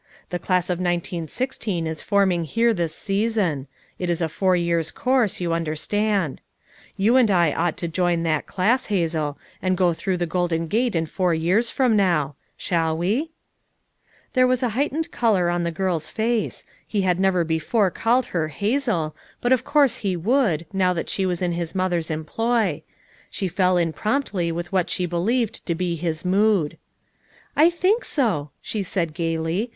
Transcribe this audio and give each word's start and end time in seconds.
The 0.31 0.39
class 0.39 0.71
of 0.71 0.79
1916 0.79 1.85
is 1.85 2.01
forming 2.01 2.43
here 2.45 2.73
this 2.73 2.95
season; 2.95 3.67
it 3.99 4.09
is 4.09 4.19
a 4.19 4.27
four 4.27 4.55
years 4.55 4.89
course, 4.89 5.39
you 5.39 5.53
un 5.53 5.63
derstand. 5.63 6.39
You 6.97 7.17
and 7.17 7.29
I 7.29 7.53
ought 7.53 7.77
to 7.77 7.87
join 7.87 8.23
that 8.23 8.47
class, 8.47 8.87
FOUR 8.87 8.95
MOTHERS 8.95 9.13
AT 9.13 9.19
CHAUTAUQUA 9.19 9.35
287 9.37 9.37
Hazel, 9.37 9.39
and 9.61 9.77
go 9.77 9.93
through 9.93 10.17
the 10.17 10.25
golden 10.25 10.67
gate 10.67 10.95
in 10.95 11.05
fonr 11.05 11.39
years 11.39 11.69
from 11.69 11.95
now. 11.95 12.35
Shall 12.57 12.97
we?" 12.97 13.29
There 14.33 14.47
was 14.47 14.63
a 14.63 14.69
heightened 14.69 15.11
color 15.11 15.51
on 15.51 15.61
the 15.61 15.69
girl's 15.69 16.09
face; 16.09 16.65
he 16.87 17.01
had 17.03 17.19
never 17.19 17.43
before 17.43 17.91
called 17.91 18.25
her 18.33 18.47
"Hazel" 18.47 19.15
but 19.39 19.53
of 19.53 19.63
course 19.63 19.97
he 19.97 20.15
would, 20.15 20.65
now 20.73 20.93
that 20.93 21.09
she 21.09 21.27
was 21.27 21.43
in 21.43 21.51
his 21.51 21.75
mother's 21.75 22.09
employ; 22.09 22.81
she 23.29 23.47
fell 23.47 23.77
in 23.77 23.93
promptly 23.93 24.51
with 24.51 24.71
what 24.71 24.89
she 24.89 25.05
believed 25.05 25.63
to 25.67 25.75
be 25.75 25.95
his 25.95 26.25
mood. 26.25 26.79
"I 27.55 27.69
think 27.69 28.03
so," 28.03 28.49
she 28.63 28.81
said 28.81 29.13
gayly. 29.13 29.69